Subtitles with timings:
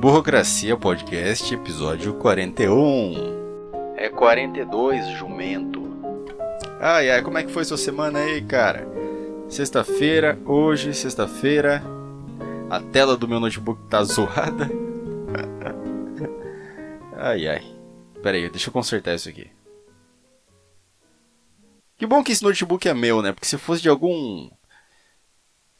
[0.00, 3.94] Burocracia Podcast, episódio 41.
[3.96, 5.88] É 42, jumento.
[6.80, 8.86] Ai ai, como é que foi sua semana aí, cara?
[9.48, 11.82] Sexta-feira, hoje, sexta-feira.
[12.70, 14.70] A tela do meu notebook tá zoada.
[17.16, 17.64] ai ai.
[18.22, 19.50] Pera aí, deixa eu consertar isso aqui.
[21.96, 23.32] Que bom que esse notebook é meu, né?
[23.32, 24.48] Porque se fosse de algum.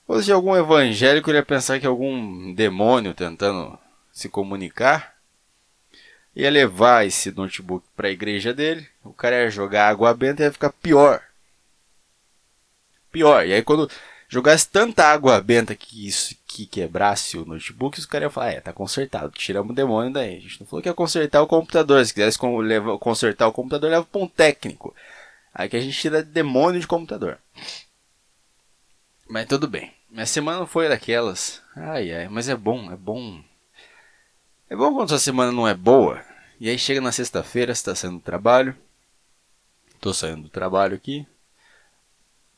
[0.05, 3.79] fosse de algum evangélico, ele ia pensar que é algum demônio tentando
[4.19, 5.15] se comunicar,
[6.35, 10.47] ia levar esse notebook para a igreja dele, o cara ia jogar água benta e
[10.47, 11.23] ia ficar pior.
[13.13, 13.47] Pior.
[13.47, 13.89] E aí quando
[14.29, 18.61] jogasse tanta água benta que isso que quebrasse o notebook, os caras iam falar, é,
[18.61, 20.37] tá consertado, tiramos o demônio daí.
[20.37, 22.39] A gente não falou que ia consertar o computador, se quisesse
[22.99, 24.95] consertar o computador, leva para um técnico.
[25.55, 27.39] Aí que a gente tira demônio de computador.
[29.29, 29.93] Mas tudo bem.
[30.11, 31.63] Minha semana foi daquelas.
[31.77, 33.43] Ai ai, mas é bom, é bom
[34.71, 36.25] é bom quando sua semana não é boa.
[36.61, 38.77] E aí chega na sexta-feira, você está saindo do trabalho.
[39.95, 41.27] Estou saindo do trabalho aqui.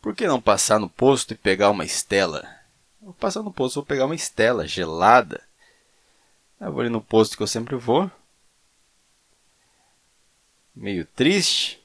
[0.01, 2.49] Por que não passar no posto e pegar uma estela?
[3.01, 5.43] Vou passar no posto, vou pegar uma estela gelada.
[6.61, 8.11] Eu vou ali no posto que eu sempre vou.
[10.75, 11.83] Meio triste.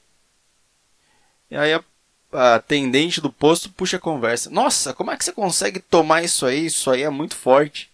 [1.50, 1.84] E aí a,
[2.32, 4.50] a atendente do posto puxa a conversa.
[4.50, 6.66] Nossa, como é que você consegue tomar isso aí?
[6.66, 7.90] Isso aí é muito forte.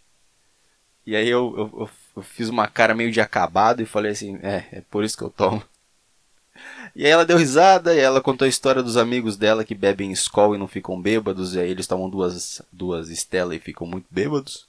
[1.07, 4.39] E aí eu, eu, eu eu fiz uma cara meio de acabado e falei assim:
[4.43, 5.63] é, é por isso que eu tomo.
[6.95, 10.13] E aí ela deu risada e ela contou a história dos amigos dela que bebem
[10.13, 14.07] escol e não ficam bêbados, e aí eles tomam duas, duas estelas e ficam muito
[14.11, 14.69] bêbados.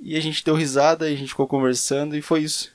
[0.00, 2.74] E a gente deu risada e a gente ficou conversando e foi isso.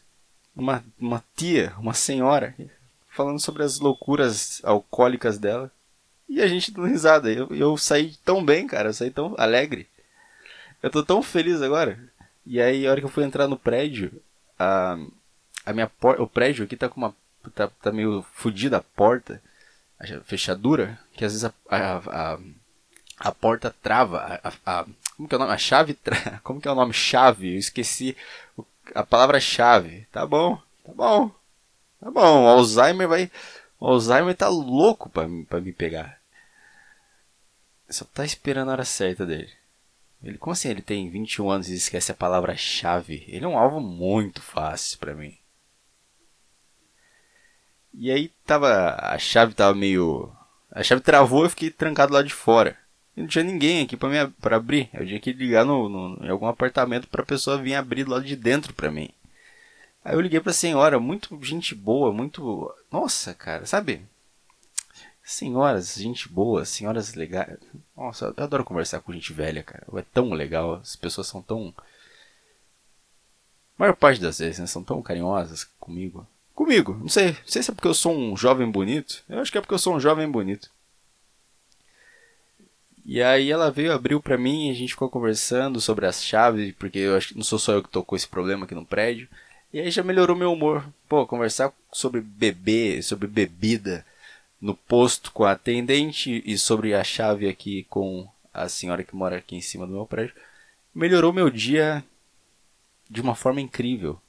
[0.56, 2.56] Uma, uma tia, uma senhora,
[3.10, 5.70] falando sobre as loucuras alcoólicas dela.
[6.28, 7.30] E a gente deu risada.
[7.30, 9.88] Eu, eu saí tão bem, cara, eu saí tão alegre.
[10.82, 12.00] Eu tô tão feliz agora.
[12.50, 14.12] E aí, a hora que eu fui entrar no prédio,
[14.58, 14.98] a,
[15.64, 17.16] a minha o prédio aqui tá com uma.
[17.54, 19.40] tá, tá meio fodida a porta,
[20.00, 21.98] a fechadura, que às vezes a, a,
[22.34, 22.40] a,
[23.20, 24.42] a porta trava.
[24.44, 24.86] A, a,
[25.16, 25.54] como que é o nome?
[25.54, 25.94] A chave.
[25.94, 26.92] Tra, como que é o nome?
[26.92, 27.54] Chave.
[27.54, 28.18] Eu esqueci
[28.96, 30.08] a palavra chave.
[30.12, 31.32] Tá bom, tá bom.
[32.00, 33.32] Tá bom, o Alzheimer vai.
[33.80, 36.20] O Alzheimer tá louco pra, pra me pegar.
[37.88, 39.59] Só tá esperando a hora certa dele.
[40.22, 43.24] Ele, como assim ele tem 21 anos e esquece a palavra-chave?
[43.28, 45.38] Ele é um alvo muito fácil para mim.
[47.94, 48.96] E aí tava.
[49.00, 50.32] A chave tava meio.
[50.72, 52.78] A chave travou e eu fiquei trancado lá de fora.
[53.16, 54.90] E não tinha ninguém aqui pra, me, pra abrir.
[54.94, 58.26] Eu tinha que ligar no, no, em algum apartamento pra pessoa vir abrir do lado
[58.26, 59.10] de dentro pra mim.
[60.04, 62.74] Aí eu liguei pra senhora, muito gente boa, muito.
[62.92, 64.06] Nossa, cara, sabe?
[65.30, 67.56] Senhoras, gente boa, senhoras legais.
[67.96, 69.86] Nossa, eu adoro conversar com gente velha, cara.
[69.96, 71.72] É tão legal, as pessoas são tão.
[71.78, 71.84] A
[73.78, 74.66] maior parte das vezes, né?
[74.66, 76.28] São tão carinhosas comigo.
[76.56, 77.28] Comigo, não sei.
[77.28, 79.24] Não sei se é porque eu sou um jovem bonito.
[79.30, 80.72] Eu acho que é porque eu sou um jovem bonito.
[83.06, 86.98] E aí ela veio, abriu pra mim a gente ficou conversando sobre as chaves, porque
[86.98, 89.30] eu acho que não sou só eu que tô com esse problema aqui no prédio.
[89.72, 90.84] E aí já melhorou meu humor.
[91.08, 94.04] Pô, conversar sobre beber, sobre bebida
[94.62, 99.38] no posto com a atendente e sobre a chave aqui com a senhora que mora
[99.38, 100.36] aqui em cima do meu prédio,
[100.94, 102.04] melhorou meu dia
[103.10, 104.20] de uma forma incrível.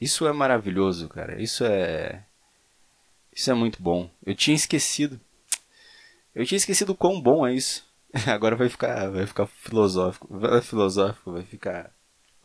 [0.00, 1.40] Isso é maravilhoso, cara.
[1.40, 2.24] Isso é
[3.32, 4.10] isso é muito bom.
[4.26, 5.20] Eu tinha esquecido.
[6.34, 7.86] Eu tinha esquecido quão bom é isso.
[8.26, 11.92] Agora vai ficar, vai ficar filosófico, vai filosófico, vai ficar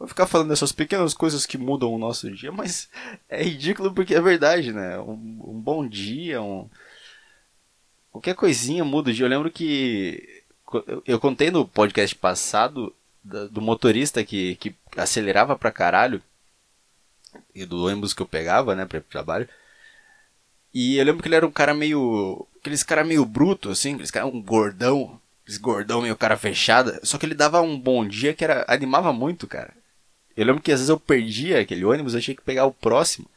[0.03, 2.90] Vou ficar falando dessas pequenas coisas que mudam o nosso dia, mas
[3.30, 5.00] é ridículo porque é verdade, né?
[5.00, 6.69] Um, um bom dia, um.
[8.12, 9.25] Qualquer coisinha muda o dia.
[9.25, 10.44] Eu lembro que.
[11.08, 12.94] Eu contei no podcast passado
[13.24, 16.22] do motorista que, que acelerava pra caralho.
[17.56, 19.47] E do ônibus que eu pegava, né, pra ir pro trabalho.
[20.74, 22.46] E eu lembro que ele era um cara meio.
[22.59, 25.18] Aqueles cara meio bruto, assim, aqueles cara um gordão.
[25.44, 27.00] Aqueles gordão meio cara fechada.
[27.03, 28.66] Só que ele dava um bom dia que era.
[28.68, 29.81] animava muito, cara.
[30.35, 33.27] Eu lembro que às vezes eu perdia aquele ônibus, eu tinha que pegar o próximo,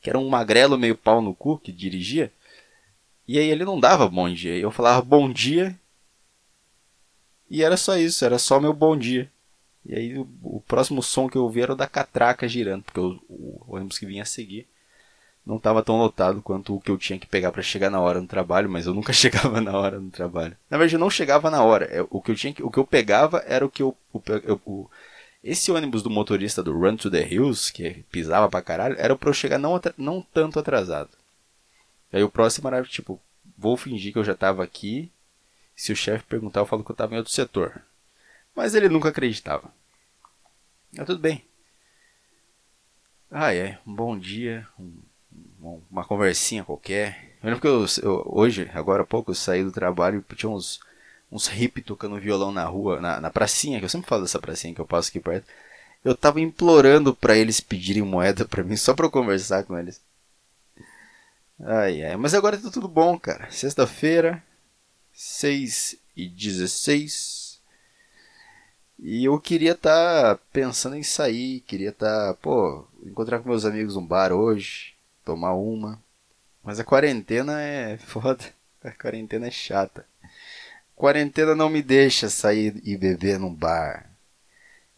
[0.00, 2.32] que era um magrelo meio pau no cu que dirigia.
[3.26, 4.56] E aí ele não dava bom dia.
[4.56, 5.78] Eu falava bom dia.
[7.50, 9.30] E era só isso, era só meu bom dia.
[9.84, 13.00] E aí o, o próximo som que eu ouvi era o da catraca girando, porque
[13.00, 14.66] o, o, ônibus que vinha a seguir
[15.44, 18.18] não estava tão lotado quanto o que eu tinha que pegar para chegar na hora
[18.18, 20.56] no trabalho, mas eu nunca chegava na hora no trabalho.
[20.70, 21.84] Na verdade, eu não chegava na hora.
[21.86, 23.94] É, o que eu tinha que, o que eu pegava era o que eu,
[24.64, 24.88] o,
[25.44, 29.28] esse ônibus do motorista do Run to the Hills, que pisava pra caralho, era pra
[29.28, 31.10] eu chegar não, não tanto atrasado.
[32.10, 33.20] Aí o próximo era tipo,
[33.56, 35.12] vou fingir que eu já tava aqui.
[35.76, 37.82] Se o chefe perguntar, eu falo que eu tava em outro setor.
[38.56, 39.70] Mas ele nunca acreditava.
[40.96, 41.44] Ah, tudo bem.
[43.30, 43.78] Ah, é.
[43.86, 44.66] Um bom dia.
[44.78, 47.36] Um, uma conversinha qualquer.
[47.42, 50.48] Eu lembro que eu, eu, hoje, agora há pouco, eu saí do trabalho e tinha
[50.48, 50.80] uns,
[51.30, 54.74] uns hip tocando violão na rua, na, na pracinha, que eu sempre falo dessa pracinha
[54.74, 55.46] que eu passo aqui perto.
[56.04, 60.00] Eu tava implorando para eles pedirem moeda para mim só pra eu conversar com eles.
[61.60, 62.16] Ai, ai.
[62.16, 63.50] Mas agora tá tudo bom, cara.
[63.50, 64.42] Sexta-feira,
[65.12, 67.44] 6 e 16
[68.98, 73.64] e eu queria estar tá pensando em sair, queria estar, tá, pô, encontrar com meus
[73.64, 74.94] amigos num bar hoje,
[75.24, 76.02] tomar uma.
[76.62, 78.44] Mas a quarentena é foda.
[78.82, 80.06] A quarentena é chata.
[80.94, 84.10] Quarentena não me deixa sair e beber num bar.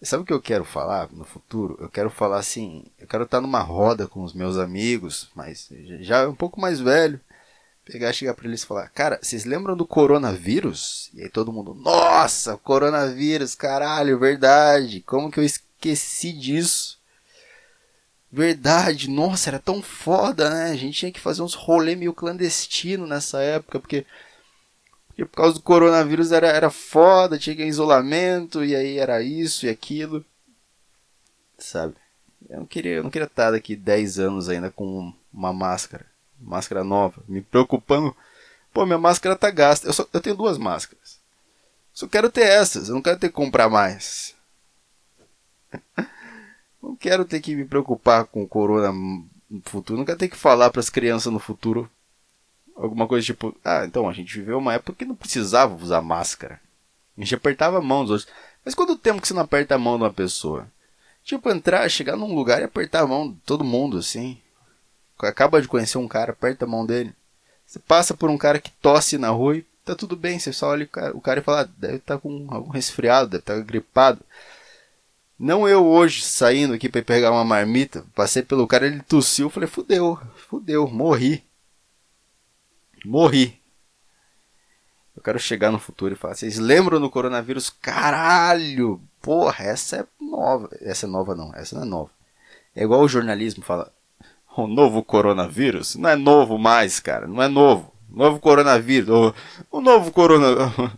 [0.03, 1.77] Sabe o que eu quero falar no futuro?
[1.81, 5.69] Eu quero falar assim, eu quero estar numa roda com os meus amigos, mas
[6.01, 7.19] já um pouco mais velho,
[7.85, 11.11] pegar, chegar para eles e falar: Cara, vocês lembram do coronavírus?
[11.15, 15.01] E aí todo mundo: Nossa, coronavírus, caralho, verdade.
[15.01, 16.99] Como que eu esqueci disso?
[18.31, 20.71] Verdade, nossa, era tão foda, né?
[20.71, 24.05] A gente tinha que fazer uns rolê meio clandestino nessa época, porque,
[25.17, 28.99] porque por causa do coronavírus era, era foda, tinha que ir em isolamento, e aí
[28.99, 30.23] era isso e aquilo.
[31.59, 31.95] Sabe?
[32.51, 36.05] Eu não queria, eu não queria estar daqui 10 anos ainda com uma máscara
[36.39, 38.15] máscara nova, me preocupando.
[38.75, 39.87] Pô, minha máscara tá gasta.
[39.87, 41.19] Eu, só, eu tenho duas máscaras.
[41.95, 44.35] Só quero ter essas, eu não quero ter que comprar mais.
[46.83, 49.99] não quero ter que me preocupar com o corona no futuro.
[49.99, 51.91] Não quero ter que falar para as crianças no futuro
[52.77, 56.61] alguma coisa tipo: Ah, então a gente viveu uma época que não precisava usar máscara.
[57.17, 58.29] A gente apertava a mão dos outros.
[58.65, 60.67] Mas quanto tempo que você não aperta a mão de uma pessoa?
[61.25, 64.39] Tipo, entrar, chegar num lugar e apertar a mão de todo mundo, assim
[65.25, 67.15] acaba de conhecer um cara, aperta a mão dele.
[67.65, 70.39] Você passa por um cara que tosse na rua e tá tudo bem.
[70.39, 73.43] Você só olha o cara, e fala, ah, deve estar tá com algum resfriado, deve
[73.43, 74.21] estar tá gripado.
[75.39, 79.69] Não eu hoje saindo aqui para pegar uma marmita, passei pelo cara, ele tossiu, falei,
[79.69, 80.19] fudeu,
[80.49, 81.45] fudeu, morri.
[83.07, 83.61] Morri.
[85.17, 87.71] Eu quero chegar no futuro e falar, vocês lembram do coronavírus?
[87.71, 89.01] Caralho!
[89.23, 90.69] Porra, essa é nova.
[90.81, 92.11] Essa é nova não, essa não é nova.
[92.75, 93.91] É igual o jornalismo fala,
[94.57, 97.93] o novo coronavírus não é novo mais, cara, não é novo.
[98.09, 99.35] Novo coronavírus, o,
[99.71, 100.47] o novo corona,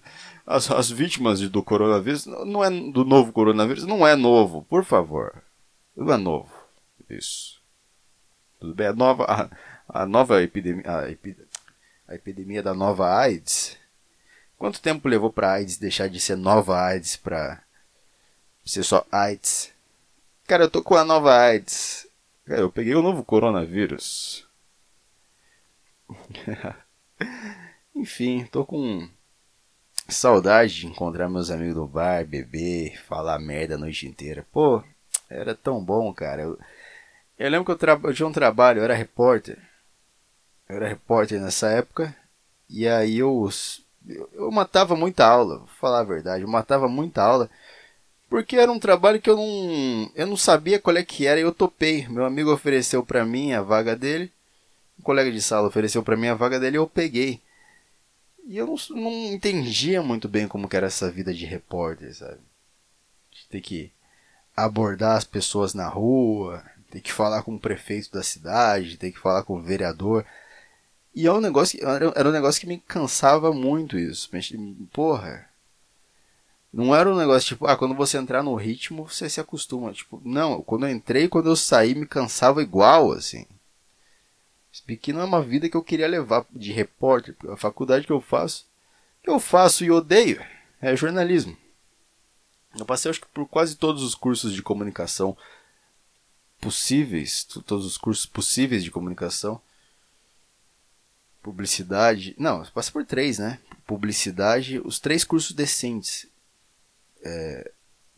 [0.47, 5.43] as, as vítimas do coronavírus não é do novo coronavírus não é novo, por favor,
[5.97, 6.51] não é novo.
[7.09, 7.61] Isso,
[8.61, 8.89] tudo bem.
[8.89, 11.11] A nova, a, a nova epidemia, a,
[12.09, 13.77] a epidemia da nova AIDS.
[14.57, 17.63] Quanto tempo levou para AIDS deixar de ser nova AIDS para
[18.65, 19.73] ser só AIDS?
[20.47, 22.09] Cara, eu tô com a nova AIDS.
[22.47, 24.49] Cara, eu peguei o novo coronavírus.
[27.95, 29.07] Enfim, tô com
[30.09, 34.47] saudade de encontrar meus amigos no bar, beber, falar merda a noite inteira.
[34.51, 34.83] Pô,
[35.29, 36.43] era tão bom, cara.
[36.43, 36.59] Eu,
[37.39, 38.01] eu lembro que eu, tra...
[38.03, 39.68] eu tinha um trabalho, eu era repórter.
[40.69, 42.15] Eu era repórter nessa época.
[42.69, 43.49] E aí eu,
[44.35, 47.49] eu, matava muita aula, vou falar a verdade, eu matava muita aula.
[48.29, 51.43] Porque era um trabalho que eu não, eu não sabia qual é que era e
[51.43, 52.07] eu topei.
[52.09, 54.31] Meu amigo ofereceu para mim a vaga dele,
[54.99, 57.41] um colega de sala ofereceu para mim a vaga dele e eu peguei.
[58.47, 62.41] E eu não, não entendia muito bem como era essa vida de repórter, sabe?
[63.31, 63.91] De ter que
[64.55, 69.19] abordar as pessoas na rua, ter que falar com o prefeito da cidade, ter que
[69.19, 70.27] falar com o vereador.
[71.19, 74.31] E é um negócio, era um negócio que me cansava muito isso.
[74.93, 75.51] Porra,
[76.73, 79.93] não era um negócio tipo, ah, quando você entrar no ritmo, você se acostuma.
[79.93, 83.45] Tipo, não, quando eu entrei, quando eu saí, me cansava igual, assim.
[84.73, 87.35] Isso não é uma vida que eu queria levar de repórter.
[87.49, 88.65] A faculdade que eu faço,
[89.21, 90.41] que eu faço e odeio,
[90.81, 91.57] é jornalismo.
[92.79, 95.37] Eu passei, acho que, por quase todos os cursos de comunicação
[96.61, 99.61] possíveis, todos os cursos possíveis de comunicação.
[101.43, 102.35] Publicidade.
[102.39, 103.59] Não, passei por três, né?
[103.87, 106.29] Publicidade, os três cursos decentes
[107.25, 107.71] é,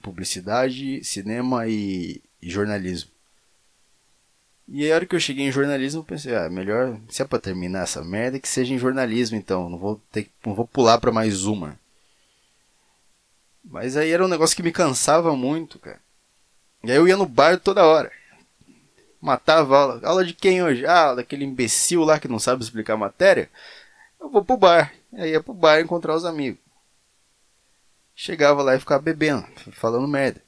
[0.03, 3.11] publicidade, cinema e, e, jornalismo.
[4.69, 7.83] E a hora que eu cheguei em jornalismo, pensei, ah, melhor, se é pra terminar
[7.83, 11.45] essa merda, que seja em jornalismo então, não vou ter não vou pular para mais
[11.45, 11.79] uma.
[13.65, 16.01] Mas aí era um negócio que me cansava muito, cara.
[16.85, 18.11] E aí eu ia no bar toda hora.
[19.21, 20.01] Matava a aula.
[20.05, 20.87] Aula de quem hoje?
[20.87, 23.51] Ah, daquele imbecil lá que não sabe explicar a matéria.
[24.21, 24.93] Eu vou pro bar.
[25.13, 26.61] Aí ia pro bar encontrar os amigos
[28.21, 30.43] chegava lá e ficava bebendo, falando merda.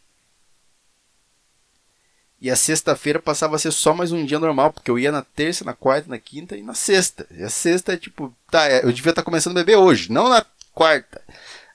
[2.38, 5.22] E a sexta-feira passava a ser só mais um dia normal, porque eu ia na
[5.22, 7.26] terça, na quarta, na quinta e na sexta.
[7.30, 10.12] E a sexta é tipo, tá, é, eu devia estar tá começando a beber hoje,
[10.12, 11.22] não na quarta.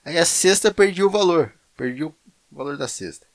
[0.05, 2.13] Aí a sexta perdi o valor, perdi o
[2.51, 3.25] valor da sexta.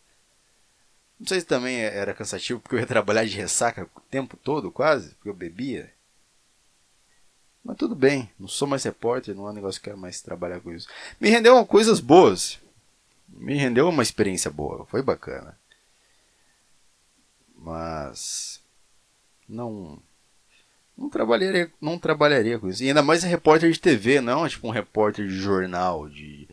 [1.23, 4.73] Não sei se também era cansativo, porque eu ia trabalhar de ressaca o tempo todo,
[4.73, 5.88] quase, porque eu bebia.
[7.64, 10.21] Mas tudo bem, não sou mais repórter, não é um negócio que eu quero mais
[10.21, 10.88] trabalhar com isso.
[11.21, 12.59] Me rendeu coisas boas.
[13.29, 15.57] Me rendeu uma experiência boa, foi bacana.
[17.55, 18.61] Mas
[19.49, 20.02] não
[20.99, 22.83] não trabalharia, não trabalharia com isso.
[22.83, 26.49] E ainda mais repórter de TV, não é tipo um repórter de jornal, de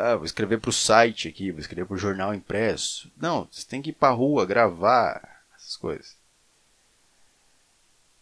[0.00, 3.10] ah, vou escrever para o site aqui, vou escrever para o jornal impresso.
[3.16, 6.16] Não, você tem que ir para rua, gravar, essas coisas.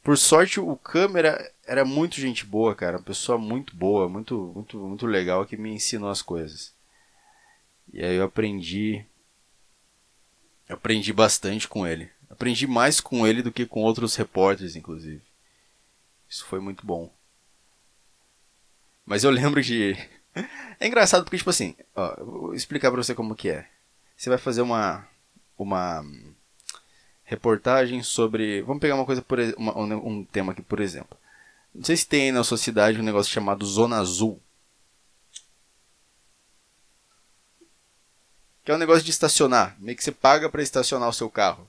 [0.02, 2.96] Por sorte, o câmera era muito gente boa, cara.
[2.96, 6.72] Uma pessoa muito boa, muito, muito, muito legal que me ensinou as coisas.
[7.92, 9.04] E aí eu aprendi.
[10.68, 12.10] Eu aprendi bastante com ele.
[12.30, 15.22] Aprendi mais com ele do que com outros repórteres, inclusive.
[16.28, 17.12] Isso foi muito bom.
[19.04, 19.96] Mas eu lembro de.
[20.80, 23.66] É engraçado porque, tipo assim, ó, vou explicar pra você como que é.
[24.16, 25.06] Você vai fazer uma.
[25.56, 26.04] Uma
[27.28, 28.62] reportagem sobre.
[28.62, 31.16] Vamos pegar uma coisa por uma, um tema aqui, por exemplo.
[31.74, 34.40] Não sei se tem na sua cidade um negócio chamado Zona Azul.
[38.64, 39.76] Que é um negócio de estacionar.
[39.78, 41.68] Meio que você paga para estacionar o seu carro.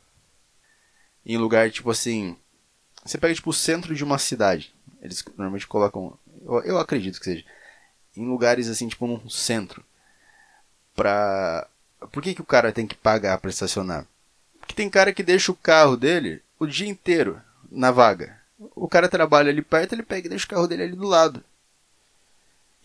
[1.26, 2.38] Em lugar tipo assim.
[3.04, 4.74] Você pega tipo o centro de uma cidade.
[5.02, 6.18] Eles normalmente colocam.
[6.42, 7.46] Eu, eu acredito que seja.
[8.16, 9.84] Em lugares assim, tipo no centro.
[10.96, 11.68] Pra.
[12.12, 14.06] Por que, que o cara tem que pagar para estacionar?
[14.70, 18.38] que tem cara que deixa o carro dele o dia inteiro na vaga.
[18.75, 21.44] O cara trabalha ali perto, ele pega e deixa o carro dele ali do lado.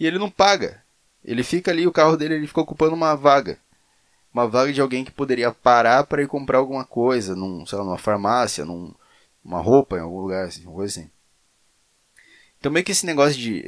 [0.00, 0.82] E ele não paga.
[1.22, 3.58] Ele fica ali, o carro dele ele fica ocupando uma vaga.
[4.32, 7.84] Uma vaga de alguém que poderia parar para ir comprar alguma coisa, num, sei lá,
[7.84, 8.92] numa farmácia, num,
[9.44, 11.10] uma roupa em algum lugar, assim, uma coisa assim.
[12.64, 13.62] Então meio que esse negócio de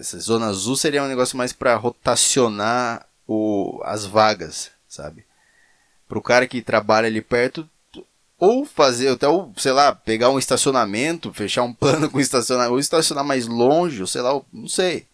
[0.00, 5.26] essa zona azul seria um negócio mais para rotacionar o, as vagas, sabe?
[6.08, 7.68] pro cara que trabalha ali perto
[8.38, 12.78] ou fazer até o, sei lá, pegar um estacionamento, fechar um plano com estacionamento, ou
[12.78, 15.06] estacionar mais longe, ou sei lá, não sei.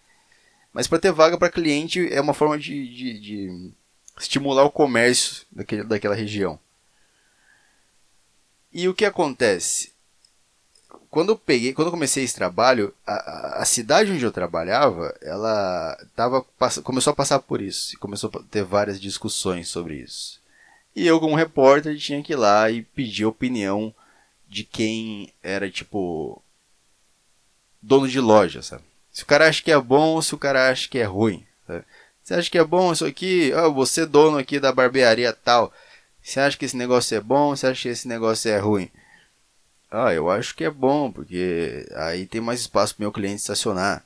[0.72, 3.72] Mas para ter vaga para cliente é uma forma de, de, de,
[4.20, 6.60] estimular o comércio daquele, daquela região.
[8.72, 9.89] E o que acontece?
[11.10, 15.98] Quando eu peguei, quando eu comecei esse trabalho, a, a cidade onde eu trabalhava, ela
[16.14, 16.44] tava,
[16.84, 20.40] começou a passar por isso, começou a ter várias discussões sobre isso.
[20.94, 23.94] E eu, como repórter, tinha que ir lá e pedir opinião
[24.48, 26.42] de quem era, tipo,
[27.80, 28.84] dono de loja, sabe?
[29.12, 31.44] Se o cara acha que é bom ou se o cara acha que é ruim.
[31.66, 31.84] Sabe?
[32.22, 33.52] Você acha que é bom isso aqui?
[33.54, 35.72] Oh, você dono aqui da barbearia tal.
[36.22, 37.50] Você acha que esse negócio é bom?
[37.50, 38.90] Você acha que esse negócio é ruim?
[39.90, 44.04] Ah, eu acho que é bom, porque aí tem mais espaço para meu cliente estacionar.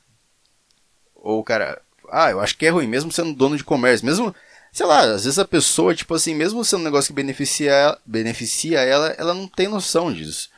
[1.14, 4.34] Ou o cara, ah, eu acho que é ruim, mesmo sendo dono de comércio, mesmo
[4.74, 8.80] sei lá, às vezes a pessoa, tipo assim, mesmo sendo um negócio que beneficia, beneficia
[8.80, 10.50] ela, ela não tem noção disso.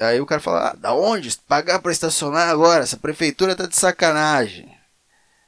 [0.00, 1.36] Aí o cara fala, ah, da onde?
[1.46, 2.82] Pagar para estacionar agora?
[2.82, 4.76] Essa prefeitura tá de sacanagem.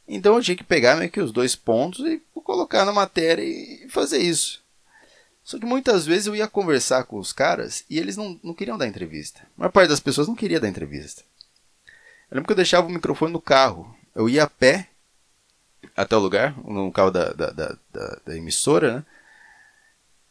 [0.06, 3.88] Então eu tinha que pegar meio que os dois pontos e colocar na matéria e
[3.88, 4.59] fazer isso.
[5.42, 8.78] Só que muitas vezes eu ia conversar com os caras e eles não, não queriam
[8.78, 9.40] dar entrevista.
[9.56, 11.22] A maior parte das pessoas não queria dar entrevista.
[12.30, 13.94] Eu lembro que eu deixava o microfone no carro.
[14.14, 14.88] Eu ia a pé
[15.96, 17.76] até o lugar, no carro da, da, da,
[18.24, 19.04] da, emissora, né?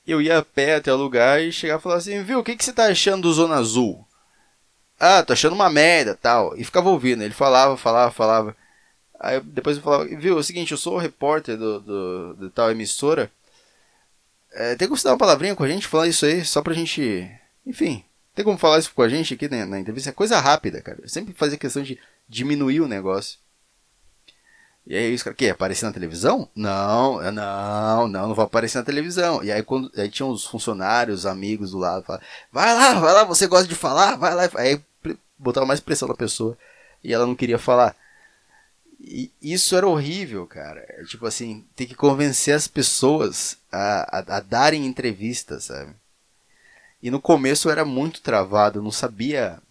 [0.06, 2.56] Eu ia a pé até o lugar e chegava e falava assim, viu, o que,
[2.56, 4.08] que você tá achando do Zona Azul?
[5.00, 6.58] Ah, tô achando uma merda, tal.
[6.58, 8.56] E ficava ouvindo, ele falava, falava, falava.
[9.20, 12.50] Aí depois eu falava, viu, é o seguinte, eu sou o repórter do, do, do
[12.50, 13.32] tal emissora.
[14.52, 16.74] É, tem como você dar uma palavrinha com a gente, falar isso aí, só pra
[16.74, 17.30] gente...
[17.66, 18.04] Enfim,
[18.34, 20.10] tem como falar isso com a gente aqui na, entrevista?
[20.10, 21.00] É coisa rápida, cara.
[21.02, 23.38] Eu sempre fazia questão de diminuir o negócio.
[24.88, 26.50] E aí os caras, que aparecer na televisão?
[26.56, 29.44] Não, não, não, não vou aparecer na televisão.
[29.44, 33.14] E aí quando aí tinha os funcionários, os amigos do lado, falavam, vai lá, vai
[33.14, 34.50] lá, você gosta de falar, vai lá.
[34.56, 34.82] Aí
[35.38, 36.58] botava mais pressão na pessoa
[37.04, 37.96] e ela não queria falar.
[39.00, 40.86] E isso era horrível, cara.
[40.90, 45.94] É, tipo assim, ter que convencer as pessoas a, a, a darem entrevistas, sabe?
[47.02, 49.62] E no começo eu era muito travado, não sabia.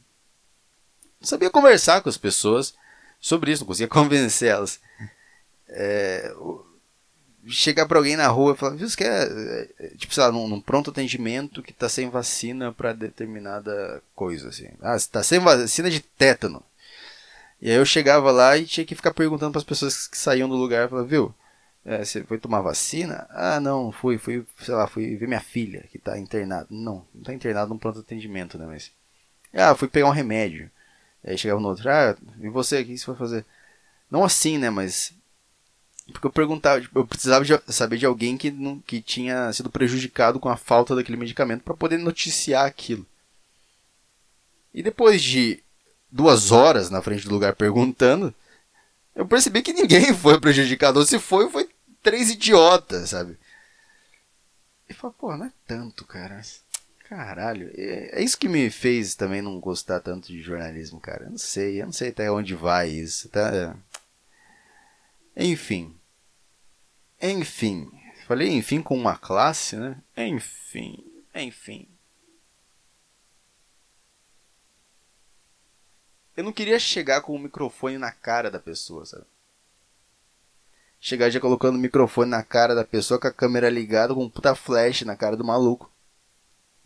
[1.20, 2.74] Não sabia conversar com as pessoas
[3.20, 4.80] sobre isso, não conseguia convencer elas.
[5.68, 6.34] É,
[7.46, 10.32] chegar para alguém na rua e falar, viu, você quer, é, é, tipo, sei lá,
[10.32, 14.68] num, num pronto atendimento que tá sem vacina para determinada coisa, assim.
[14.80, 16.62] Ah, você tá sem vacina de tétano.
[17.60, 20.48] E aí eu chegava lá e tinha que ficar perguntando para as pessoas que saíam
[20.48, 21.34] do lugar, falar, viu,
[21.84, 23.26] é, você foi tomar vacina?
[23.30, 26.66] Ah, não, fui, fui, sei lá, fui ver minha filha que tá internada.
[26.70, 28.92] Não, não tá internada num pronto atendimento, né, mas...
[29.52, 30.70] Ah, fui pegar um remédio.
[31.24, 33.46] Aí chegava no outro, ah, e você, o que você foi fazer?
[34.10, 35.14] Não assim, né, mas
[36.12, 38.50] Porque eu perguntava, tipo, eu precisava de, saber de alguém que,
[38.86, 43.06] que tinha sido prejudicado com a falta daquele medicamento para poder noticiar aquilo.
[44.72, 45.62] E depois de
[46.10, 48.34] duas horas na frente do lugar perguntando,
[49.14, 51.04] eu percebi que ninguém foi prejudicado.
[51.04, 51.68] Se foi, foi
[52.02, 53.38] três idiotas, sabe?
[54.88, 56.40] E falei, pô, não é tanto, cara.
[57.08, 61.24] Caralho, é, é, isso que me fez também não gostar tanto de jornalismo, cara.
[61.24, 63.74] Eu não sei, eu não sei até onde vai isso, tá?
[65.36, 65.96] Enfim.
[67.20, 67.90] Enfim.
[68.26, 69.96] Falei enfim com uma classe, né?
[70.16, 71.02] Enfim.
[71.34, 71.88] Enfim.
[76.38, 79.24] Eu não queria chegar com o microfone na cara da pessoa, sabe?
[81.00, 84.30] Chegar já colocando o microfone na cara da pessoa com a câmera ligada com um
[84.30, 85.90] puta flash na cara do maluco.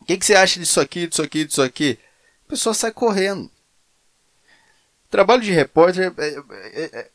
[0.01, 1.99] O que, que você acha disso aqui, disso aqui, disso aqui?
[2.47, 3.45] A pessoa sai correndo.
[3.45, 7.11] O trabalho de repórter é, é,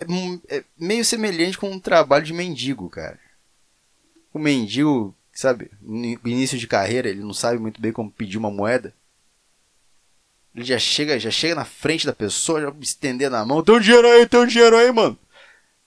[0.00, 3.20] é, é, meio semelhante com um trabalho de mendigo, cara.
[4.32, 8.50] O mendigo, sabe, no início de carreira, ele não sabe muito bem como pedir uma
[8.50, 8.94] moeda.
[10.54, 13.80] Ele já chega, já chega na frente da pessoa, já estendendo a mão, tem um
[13.80, 15.18] dinheiro aí, tem um dinheiro aí, mano.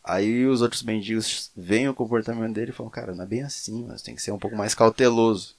[0.03, 3.85] Aí os outros mendigos veem o comportamento dele e falam, cara, não é bem assim,
[3.85, 5.55] mas tem que ser um pouco mais cauteloso.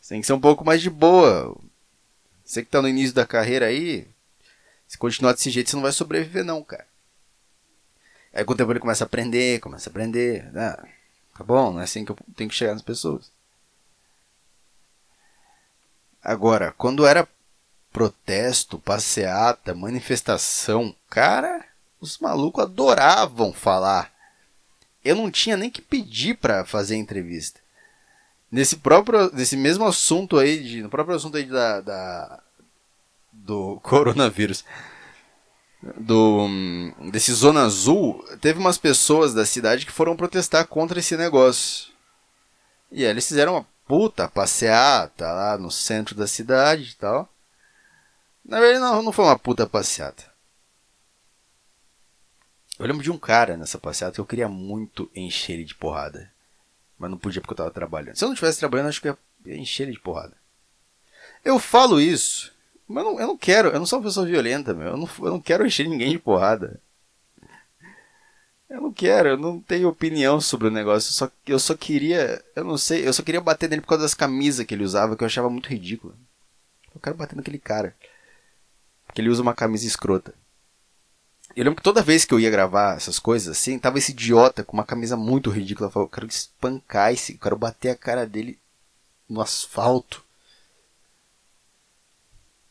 [0.00, 1.56] Você tem que ser um pouco mais de boa.
[2.44, 4.06] Você que tá no início da carreira aí,
[4.86, 6.86] se continuar desse jeito, você não vai sobreviver, não, cara.
[8.32, 10.50] Aí com o tempo ele começa a aprender, começa a aprender.
[10.56, 10.86] Ah,
[11.36, 13.30] tá bom, não é assim que eu tenho que chegar nas pessoas.
[16.22, 17.28] Agora, quando era
[17.92, 21.64] protesto, passeata, manifestação, cara,
[22.00, 24.12] os malucos adoravam falar.
[25.04, 27.60] Eu não tinha nem que pedir para fazer entrevista.
[28.50, 32.42] Nesse próprio, nesse mesmo assunto aí, de, no próprio assunto aí da, da
[33.32, 34.64] do coronavírus,
[35.96, 36.48] do
[37.10, 41.92] desse zona azul, teve umas pessoas da cidade que foram protestar contra esse negócio.
[42.90, 47.28] E aí eles fizeram uma puta passeata lá no centro da cidade e tal.
[48.48, 50.24] Na verdade não, não foi uma puta passeata.
[52.78, 56.32] Eu lembro de um cara nessa passeata que eu queria muito encher ele de porrada.
[56.98, 58.16] Mas não podia porque eu tava trabalhando.
[58.16, 60.34] Se eu não estivesse trabalhando, acho que eu ia encher ele de porrada.
[61.44, 62.52] Eu falo isso,
[62.88, 63.68] mas não, eu não quero.
[63.68, 64.88] Eu não sou uma pessoa violenta, meu.
[64.88, 66.80] Eu não, eu não quero encher ninguém de porrada.
[68.70, 71.08] Eu não quero, eu não tenho opinião sobre o negócio.
[71.08, 72.42] Eu só, eu só queria.
[72.56, 75.16] Eu não sei, eu só queria bater nele por causa das camisas que ele usava,
[75.16, 76.16] que eu achava muito ridículo.
[76.94, 77.94] Eu quero bater naquele cara.
[79.18, 80.32] Porque ele usa uma camisa escrota.
[81.56, 84.62] Eu lembro que toda vez que eu ia gravar essas coisas assim, tava esse idiota
[84.62, 85.90] com uma camisa muito ridícula.
[85.92, 88.56] Eu eu quero espancar esse, eu quero bater a cara dele
[89.28, 90.24] no asfalto.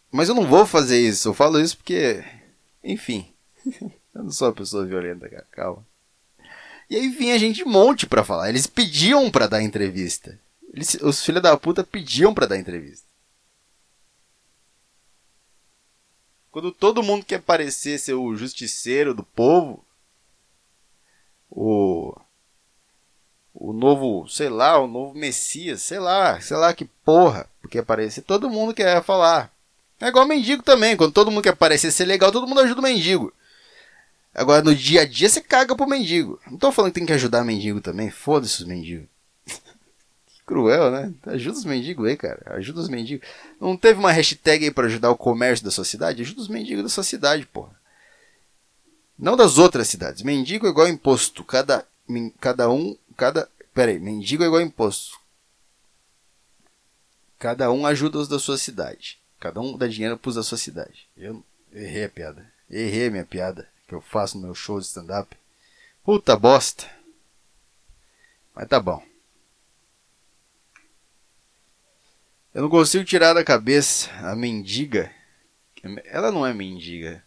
[0.10, 1.28] Mas eu não vou fazer isso.
[1.28, 2.24] Eu falo isso porque,
[2.82, 3.30] enfim,
[4.16, 5.46] eu não sou uma pessoa violenta, cara.
[5.52, 5.86] Calma.
[6.90, 8.48] E aí vinha gente de monte pra falar.
[8.48, 10.40] Eles pediam pra dar entrevista.
[10.74, 13.07] Eles, os filhos da puta pediam pra dar entrevista.
[16.58, 19.86] Quando todo mundo quer parecer ser o justiceiro do povo,
[21.52, 22.20] o
[23.54, 28.24] o novo, sei lá, o novo Messias, sei lá, sei lá que porra, porque aparecer,
[28.24, 29.54] todo mundo quer falar.
[30.02, 32.84] É igual mendigo também, quando todo mundo quer parecer ser legal, todo mundo ajuda o
[32.84, 33.32] mendigo.
[34.34, 36.42] Agora no dia a dia você caga pro mendigo.
[36.50, 39.08] Não tô falando que tem que ajudar mendigo também, foda-se os mendigos
[40.48, 41.14] cruel, né?
[41.26, 42.42] Ajuda os mendigos aí, cara.
[42.56, 43.28] Ajuda os mendigos.
[43.60, 46.22] Não teve uma hashtag aí pra ajudar o comércio da sua cidade?
[46.22, 47.78] Ajuda os mendigos da sua cidade, porra.
[49.20, 50.24] Não das outras cidades.
[50.24, 51.44] Mendigo é igual imposto.
[51.44, 51.86] Cada,
[52.40, 52.98] cada um.
[53.18, 53.50] Cada.
[53.74, 54.00] Pera aí.
[54.00, 55.20] Mendigo é igual imposto.
[57.38, 59.20] Cada um ajuda os da sua cidade.
[59.40, 61.08] Cada um dá dinheiro pros da sua cidade.
[61.16, 62.52] Eu errei a piada.
[62.70, 63.68] Errei a minha piada.
[63.88, 65.36] Que eu faço no meu show de stand-up.
[66.04, 66.90] Puta bosta.
[68.56, 69.07] Mas tá bom.
[72.58, 75.14] Eu não consigo tirar da cabeça a mendiga.
[76.06, 77.24] Ela não é mendiga,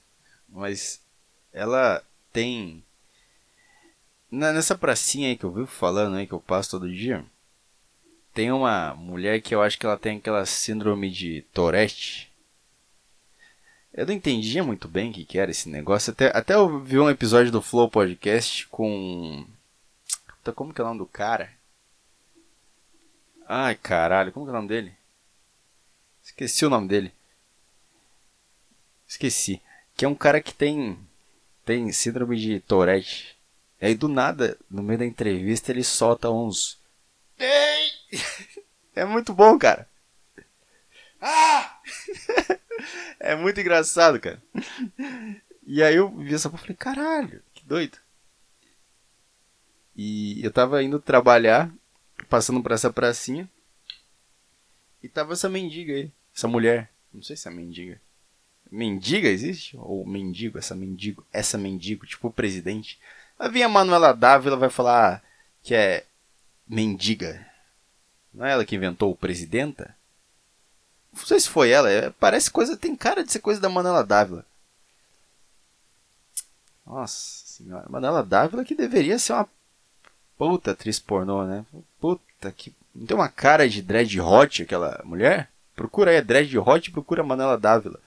[0.49, 1.01] mas
[1.53, 2.83] ela tem.
[4.29, 7.25] Nessa pracinha aí que eu vivo falando aí, que eu passo todo dia,
[8.35, 12.29] tem uma mulher que eu acho que ela tem aquela síndrome de Tourette.
[13.95, 16.11] Eu não entendia muito bem o que, era esse negócio.
[16.11, 19.47] Até, até eu vi um episódio do Flow Podcast com.
[20.57, 21.53] Como que é o nome do cara?
[23.47, 25.00] Ai, caralho, como que é o nome dele?
[26.41, 27.13] Esqueci o nome dele.
[29.07, 29.61] Esqueci.
[29.95, 30.99] Que é um cara que tem
[31.67, 33.39] tem síndrome de Tourette.
[33.79, 36.81] E aí do nada, no meio da entrevista, ele solta uns
[37.39, 37.91] Ei!
[38.97, 39.87] É muito bom, cara.
[41.21, 41.79] Ah!
[43.21, 44.43] é muito engraçado, cara.
[45.67, 47.99] E aí eu vi essa porra e falei, caralho, que doido.
[49.95, 51.71] E eu tava indo trabalhar,
[52.31, 53.49] passando por essa pracinha.
[55.03, 56.91] E tava essa mendiga aí, essa mulher.
[57.13, 58.01] Não sei se é mendiga.
[58.71, 59.77] Mendiga existe?
[59.77, 62.99] Ou mendigo, essa mendigo, essa mendigo, tipo o presidente.
[63.39, 65.23] Vai vir a Manuela Dávila vai falar
[65.63, 66.07] que é
[66.67, 67.47] mendiga.
[68.33, 69.95] Não é ela que inventou o presidenta?
[71.13, 74.05] Não sei se foi ela, é, parece coisa, tem cara de ser coisa da Manuela
[74.05, 74.47] Dávila.
[76.87, 79.49] Nossa senhora, Manuela Dávila que deveria ser uma
[80.39, 81.67] puta atriz pornô, né?
[82.01, 82.73] Puta que.
[82.95, 85.51] Não tem uma cara de dread hot aquela mulher?
[85.81, 87.99] Procura aí, dread hot procura Manuela Dávila.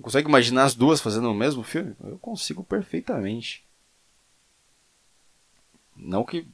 [0.00, 1.94] Consegue imaginar as duas fazendo o mesmo filme?
[2.02, 3.62] Eu consigo perfeitamente.
[5.94, 6.48] Não que.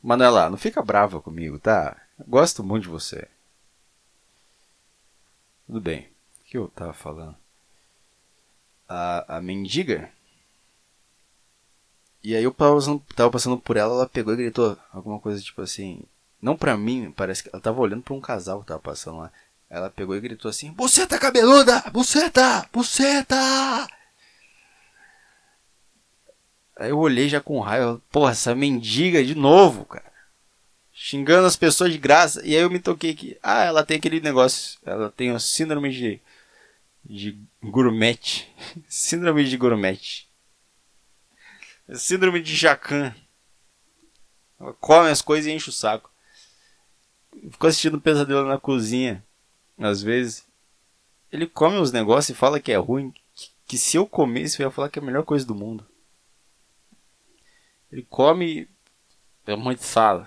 [0.00, 2.00] Manuela, não fica brava comigo, tá?
[2.16, 3.26] Eu gosto muito de você.
[5.66, 6.08] Tudo bem.
[6.40, 7.36] O que eu tava falando?
[8.88, 10.12] A, a mendiga.
[12.22, 15.42] E aí eu tava passando, tava passando por ela, ela pegou e gritou alguma coisa
[15.42, 16.04] tipo assim.
[16.40, 19.32] Não pra mim, parece que ela tava olhando pra um casal que tava passando lá.
[19.68, 21.84] Ela pegou e gritou assim: Buceta cabeluda!
[21.92, 22.68] Buceta!
[22.72, 23.36] Buceta!
[26.80, 28.00] Aí eu olhei já com raiva.
[28.10, 30.10] Porra, essa mendiga de novo, cara.
[30.90, 32.40] Xingando as pessoas de graça.
[32.44, 33.38] E aí eu me toquei que.
[33.42, 34.78] Ah, ela tem aquele negócio.
[34.84, 36.20] Ela tem o síndrome de.
[37.04, 38.18] De gourmet.
[38.88, 40.26] síndrome de gourmet.
[41.94, 43.14] Síndrome de Jacan.
[44.58, 46.09] Ela come as coisas e enche o saco.
[47.50, 49.24] Ficou assistindo um pesadelo na cozinha
[49.80, 50.46] às vezes,
[51.32, 54.66] ele come os negócios e fala que é ruim, que, que se eu comesse eu
[54.66, 55.86] ia falar que é a melhor coisa do mundo.
[57.90, 58.68] Ele come
[59.46, 60.26] é muito sal.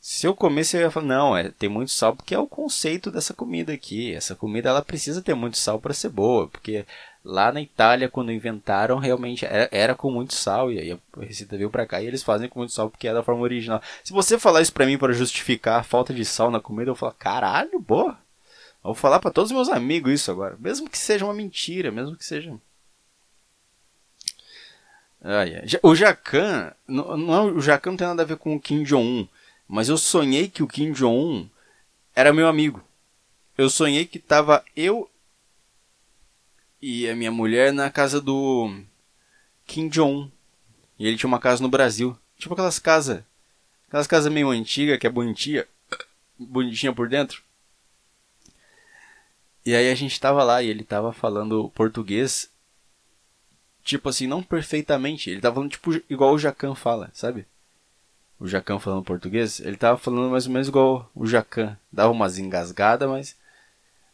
[0.00, 3.10] Se eu comesse eu ia falar, não, é, tem muito sal porque é o conceito
[3.10, 4.14] dessa comida aqui.
[4.14, 6.84] Essa comida ela precisa ter muito sal para ser boa, porque
[7.28, 11.58] lá na Itália quando inventaram realmente era, era com muito sal e aí a receita
[11.58, 13.82] veio para cá e eles fazem com muito sal porque é da forma original.
[14.02, 16.94] Se você falar isso para mim para justificar a falta de sal na comida, eu
[16.94, 18.18] falar, caralho, boa.
[18.82, 21.90] Eu vou falar para todos os meus amigos isso agora, mesmo que seja uma mentira,
[21.90, 22.50] mesmo que seja
[25.82, 28.84] O Jacan, não, não, é o Jacan não tem nada a ver com o Kim
[28.84, 29.28] Jong-un,
[29.66, 31.46] mas eu sonhei que o Kim Jong-un
[32.16, 32.82] era meu amigo.
[33.56, 35.10] Eu sonhei que tava eu
[36.80, 38.82] e a minha mulher na casa do
[39.66, 40.30] Kim Jong.
[40.98, 42.16] E ele tinha uma casa no Brasil.
[42.36, 43.22] Tipo aquelas casas.
[43.88, 45.66] Aquelas casas meio antigas, que é bonitinha.
[46.38, 47.42] Bonitinha por dentro.
[49.64, 52.50] E aí a gente tava lá e ele tava falando português.
[53.82, 55.30] Tipo assim, não perfeitamente.
[55.30, 57.46] Ele tava falando tipo igual o Jacan fala, sabe?
[58.38, 59.60] O Jacan falando português.
[59.60, 61.76] Ele tava falando mais ou menos igual o Jacan.
[61.92, 63.36] Dava umas engasgadas, mas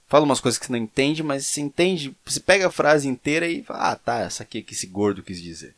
[0.07, 3.47] fala umas coisas que você não entende, mas você entende, você pega a frase inteira
[3.47, 5.75] e fala, ah, tá, essa aqui é que esse gordo quis dizer.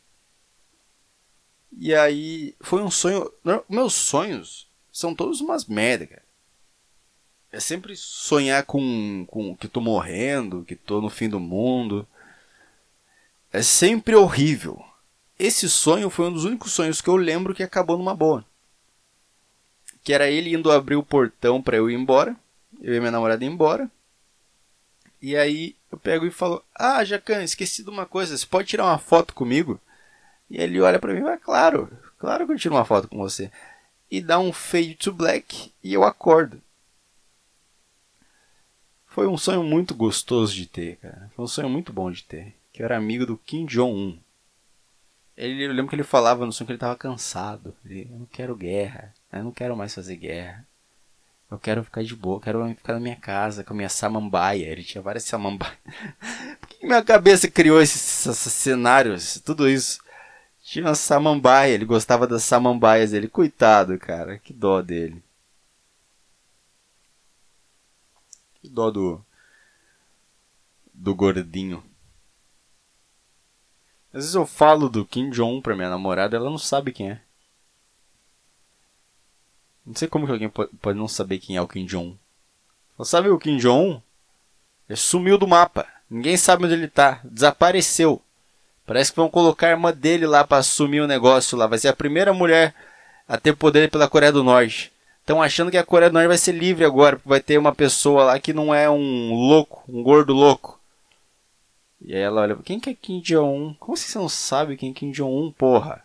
[1.79, 3.31] E aí, foi um sonho.
[3.69, 6.23] Meus sonhos são todos umas merda, cara.
[7.51, 12.07] É sempre sonhar com, com que tô morrendo, que tô no fim do mundo.
[13.51, 14.83] É sempre horrível.
[15.39, 18.43] Esse sonho foi um dos únicos sonhos que eu lembro que acabou numa boa.
[20.03, 22.35] Que era ele indo abrir o portão para eu ir embora.
[22.81, 23.89] Eu e minha namorada ir embora.
[25.21, 28.85] E aí eu pego e falo: Ah, Jacan, esqueci de uma coisa, você pode tirar
[28.85, 29.79] uma foto comigo?
[30.49, 33.17] E ele olha para mim e fala: Claro, claro que eu tiro uma foto com
[33.17, 33.51] você.
[34.09, 36.61] E dá um fade to black e eu acordo.
[39.05, 41.29] Foi um sonho muito gostoso de ter, cara.
[41.35, 42.53] Foi um sonho muito bom de ter.
[42.71, 44.17] Que eu era amigo do Kim Jong-un.
[45.35, 47.75] Ele, eu lembro que ele falava no sonho que ele estava cansado.
[47.83, 49.13] Ele, eu não quero guerra.
[49.33, 50.65] Eu não quero mais fazer guerra.
[51.49, 54.65] Eu quero ficar de boa, quero ficar na minha casa com a minha samambaia.
[54.65, 55.77] Ele tinha várias samambaias.
[56.59, 59.39] Por que minha cabeça criou esses, esses cenários?
[59.41, 59.99] Tudo isso.
[60.61, 63.29] Tinha uma samambaia, ele gostava das samambaias dele.
[63.29, 65.23] Coitado, cara, que dó dele.
[68.55, 69.25] Que dó do.
[70.93, 71.81] do gordinho.
[74.13, 77.26] Às vezes eu falo do Kim Jong pra minha namorada, ela não sabe quem é.
[79.87, 82.19] Não sei como que alguém pode não saber quem é o Kim Jong.
[82.97, 84.03] Você sabe o Kim Jong?
[84.89, 85.87] Ele sumiu do mapa.
[86.09, 87.21] Ninguém sabe onde ele tá.
[87.23, 88.21] Desapareceu.
[88.85, 91.67] Parece que vão colocar a irmã dele lá para assumir o negócio lá.
[91.67, 92.75] Vai ser a primeira mulher
[93.29, 94.91] a ter poder pela Coreia do Norte.
[95.21, 97.21] Estão achando que a Coreia do Norte vai ser livre agora.
[97.25, 100.77] Vai ter uma pessoa lá que não é um louco, um gordo louco.
[102.01, 103.73] E aí ela olha, quem que é Kim Jong-un?
[103.75, 106.03] Como assim você não sabe quem é Kim Jong-un, porra?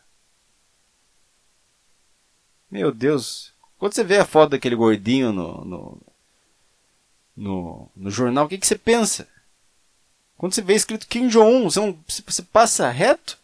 [2.70, 3.51] Meu Deus,
[3.82, 6.00] quando você vê a foto daquele gordinho no, no,
[7.36, 9.26] no, no jornal, o que, que você pensa?
[10.38, 13.36] Quando você vê escrito Kim Jong-un, você, você passa reto?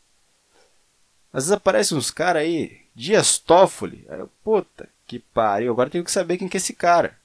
[1.32, 4.06] Às vezes aparecem uns caras aí, Dias Toffoli.
[4.08, 7.18] Eu, puta que pariu, agora tenho que saber quem que é esse cara.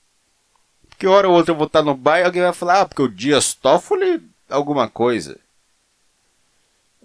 [0.90, 3.04] Porque hora ou outra eu vou estar no bar e alguém vai falar, ah, porque
[3.04, 5.40] o Dias Toffoli alguma coisa.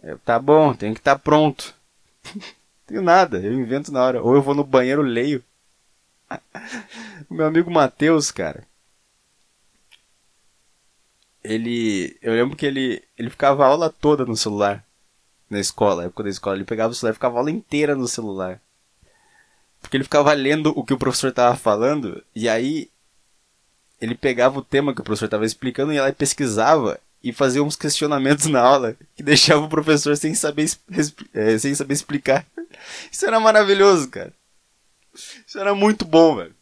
[0.02, 1.74] Eu, tá bom, tenho que estar pronto.
[2.86, 4.22] tenho nada, eu invento na hora.
[4.22, 5.44] Ou eu vou no banheiro, leio.
[7.28, 8.66] O meu amigo Matheus, cara.
[11.42, 12.16] Ele.
[12.20, 14.84] Eu lembro que ele, ele ficava a aula toda no celular.
[15.48, 16.56] Na escola, época da escola.
[16.56, 18.60] Ele pegava o celular e ficava a aula inteira no celular.
[19.80, 22.22] Porque ele ficava lendo o que o professor estava falando.
[22.34, 22.90] E aí.
[24.00, 27.32] Ele pegava o tema que o professor estava explicando e ia lá e pesquisava e
[27.32, 30.70] fazia uns questionamentos na aula que deixava o professor sem saber,
[31.34, 32.46] é, sem saber explicar.
[33.10, 34.32] Isso era maravilhoso, cara.
[35.46, 36.54] Isso era muito bom, velho.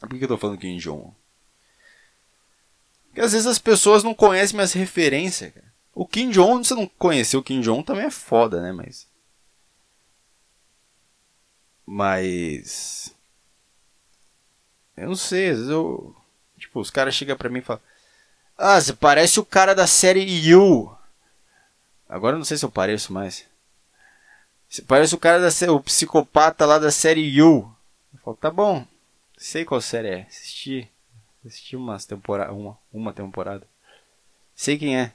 [0.00, 1.14] Por que eu tô falando Kim Jong?
[3.06, 5.70] Porque às vezes as pessoas não conhecem minhas referências, cara.
[5.92, 8.72] O Kim Jong, você não conheceu o Kim Jong, também é foda, né?
[8.72, 9.06] Mas.
[11.84, 13.14] Mas.
[14.96, 16.16] Eu não sei, às vezes eu.
[16.56, 17.82] Tipo, os caras chegam pra mim e falam:
[18.56, 20.96] Ah, você parece o cara da série You.
[22.08, 23.49] Agora eu não sei se eu pareço mais.
[24.86, 27.74] Parece o cara da o psicopata lá da série You.
[28.12, 28.86] Eu falo, tá bom.
[29.36, 30.20] Sei qual série é.
[30.22, 30.88] Assisti.
[31.44, 33.66] Assisti umas temporada, uma, uma temporada.
[34.54, 35.12] Sei quem é.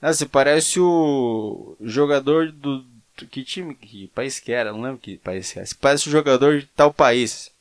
[0.00, 2.86] Você parece o jogador do.
[3.30, 4.72] Que time, que país que era?
[4.72, 5.68] Não lembro que país que era.
[5.78, 7.52] Parece o jogador de tal país.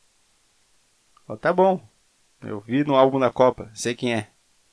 [1.27, 1.81] Oh, tá bom.
[2.41, 3.69] Eu vi no álbum da Copa.
[3.73, 4.27] Sei quem é.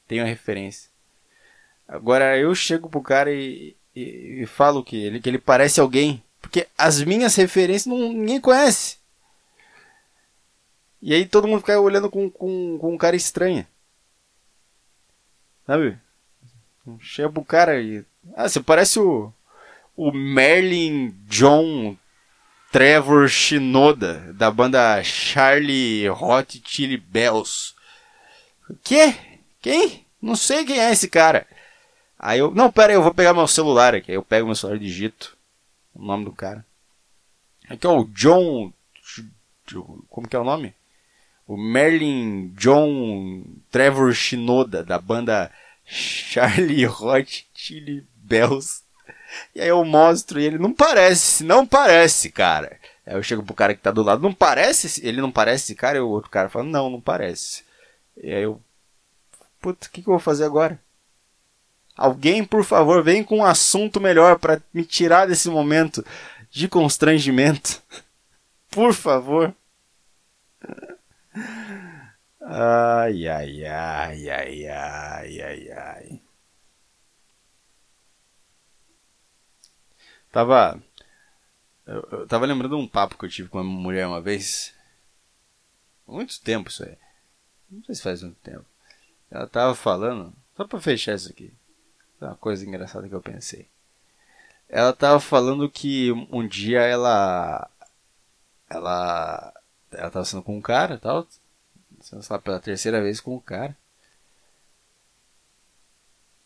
[0.07, 0.88] Tenho a referência.
[1.88, 6.23] Agora eu chego pro cara e, e, e falo que ele, que ele parece alguém.
[6.41, 8.99] Porque as minhas referências não, ninguém conhece.
[11.01, 13.67] E aí todo mundo fica olhando com, com, com um cara estranha.
[15.67, 15.99] Sabe?
[17.01, 18.05] Chega pro cara e.
[18.37, 19.33] Ah, você parece o.
[19.97, 21.97] O Merlin John
[22.71, 27.75] Trevor Shinoda, da banda Charlie Hot Chili Bells.
[28.85, 29.17] Que?
[29.63, 30.05] Quem?
[30.21, 31.47] Não sei quem é esse cara.
[32.18, 32.50] Aí eu.
[32.50, 34.11] Não, pera aí, eu vou pegar meu celular aqui.
[34.11, 35.37] Aí eu pego meu celular e digito
[35.94, 36.64] o nome do cara.
[37.68, 38.72] Aqui é o John.
[40.09, 40.74] Como que é o nome?
[41.46, 45.50] O Merlin John Trevor Shinoda, da banda
[45.85, 48.83] Charlie Hot Chili Bells.
[49.55, 52.79] E aí eu mostro e ele não parece, não parece, cara.
[53.07, 55.07] Aí eu chego pro cara que tá do lado, não parece?
[55.07, 55.98] Ele não parece esse cara?
[55.98, 57.64] E o outro cara fala, não, não parece.
[58.16, 58.61] E aí eu,
[59.61, 60.81] puta, o que, que eu vou fazer agora?
[61.97, 66.05] Alguém, por favor, vem com um assunto melhor para me tirar desse momento
[66.51, 67.83] de constrangimento.
[68.71, 69.55] Por favor.
[72.43, 76.23] Ai, ai, ai, ai, ai, ai, ai.
[80.31, 80.83] Tava.
[81.87, 84.75] Eu, eu tava lembrando um papo que eu tive com uma mulher uma vez.
[86.07, 86.99] Muito tempo isso aí.
[87.71, 88.65] Não sei se faz muito tempo.
[89.31, 90.35] Ela tava falando.
[90.57, 91.53] Só pra fechar isso aqui.
[92.20, 93.68] Uma coisa engraçada que eu pensei.
[94.68, 97.68] Ela tava falando que um dia ela.
[98.68, 99.52] Ela.
[99.92, 101.26] Ela tava sendo com um cara tal
[102.00, 103.76] sei lá, pela terceira vez com o cara.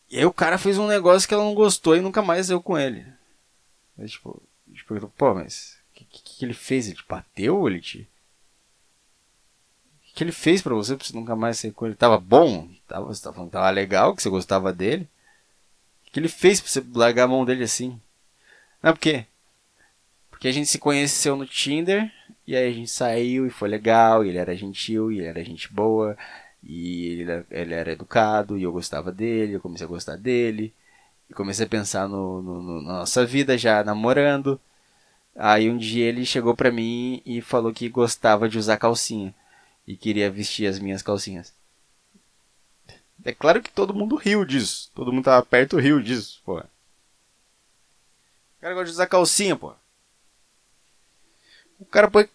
[0.09, 2.61] E aí o cara fez um negócio que ela não gostou e nunca mais eu
[2.61, 3.05] com ele.
[3.97, 4.41] Aí, tipo,
[4.87, 6.87] perguntou, pô, mas o que, que, que, ele fez?
[6.87, 7.67] Ele te bateu?
[7.67, 8.09] Ele te.
[10.09, 11.95] O que, ele fez pra você pra você nunca mais sair com ele?
[11.95, 12.69] Tava bom?
[12.87, 15.07] Tava, você tava falando que tava legal, que você gostava dele?
[16.11, 17.99] Que ele fez pra você largar a mão dele assim?
[18.81, 19.25] Não, por quê?
[20.29, 22.11] Porque a gente se conheceu no Tinder
[22.51, 25.43] e aí a gente saiu e foi legal, e ele era gentil, e ele era
[25.43, 26.17] gente boa,
[26.63, 30.73] e ele era, ele era educado, e eu gostava dele, eu comecei a gostar dele,
[31.29, 34.59] e comecei a pensar no, no, no na nossa vida já namorando.
[35.35, 39.33] Aí um dia ele chegou pra mim e falou que gostava de usar calcinha,
[39.87, 41.53] e queria vestir as minhas calcinhas.
[43.23, 46.57] É claro que todo mundo riu disso, todo mundo tava perto riu disso, pô.
[46.57, 46.63] O
[48.61, 49.73] cara gosta de usar calcinha, pô.
[51.79, 52.27] O cara põe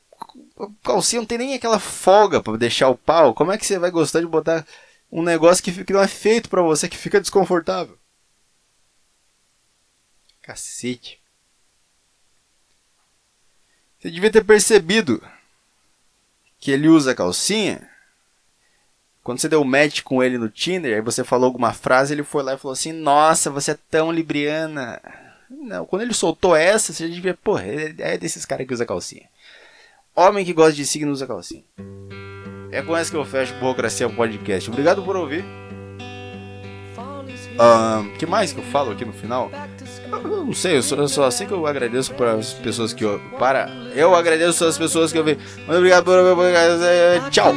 [0.82, 3.34] calcinha não tem nem aquela folga para deixar o pau.
[3.34, 4.66] Como é que você vai gostar de botar
[5.10, 7.98] um negócio que, que não é feito para você, que fica desconfortável?
[10.42, 11.20] Cacete.
[13.98, 15.22] Você devia ter percebido
[16.58, 17.88] que ele usa calcinha.
[19.26, 22.44] Quando você deu match com ele no Tinder, aí você falou alguma frase, ele foi
[22.44, 25.02] lá e falou assim: Nossa, você é tão libriana.
[25.50, 29.24] Não, quando ele soltou essa, você devia, porra, é desses caras que usa calcinha.
[30.14, 31.64] Homem que gosta de signo usa calcinha.
[32.70, 34.70] É com essa que eu fecho Burocracia Podcast.
[34.70, 35.44] Obrigado por ouvir.
[37.58, 39.50] Um, que mais que eu falo aqui no final?
[40.12, 43.04] Eu não sei, eu só, eu só assim que eu agradeço para as pessoas que
[43.04, 43.20] eu.
[43.38, 43.68] Para.
[43.94, 45.38] Eu agradeço as pessoas que eu vi.
[45.56, 46.16] Muito obrigado por.
[47.30, 47.52] Tchau!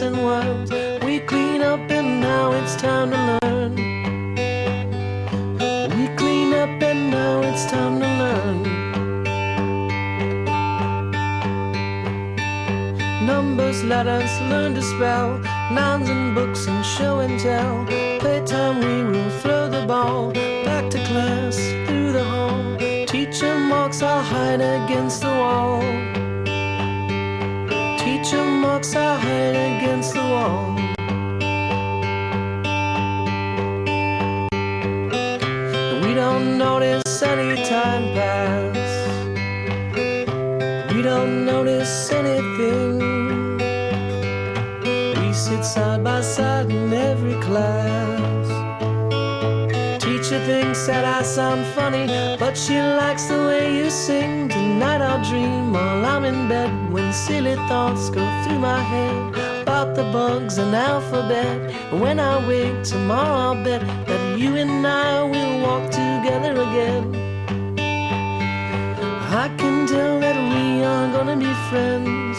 [0.00, 0.70] And worms.
[1.04, 3.74] We clean up and now it's time to learn.
[5.98, 8.62] We clean up and now it's time to learn.
[13.26, 15.38] Numbers, letters, learn to spell.
[15.70, 17.86] Nouns and books and show and tell.
[18.20, 20.32] Playtime, we will throw the ball.
[37.38, 38.76] Any time pass.
[40.92, 42.98] We don't notice anything.
[45.20, 48.46] We sit side by side in every class.
[50.02, 52.06] Teacher thinks that I sound funny,
[52.38, 54.48] but she likes the way you sing.
[54.48, 59.94] Tonight I'll dream while I'm in bed when silly thoughts go through my head about
[59.94, 61.70] the bugs and alphabet.
[61.92, 67.25] When I wake tomorrow, I'll bet that you and I will walk together again.
[69.36, 72.38] I can tell that we are gonna be friends.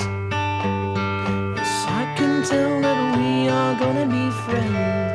[1.56, 5.07] Yes, I can tell that we are gonna be friends.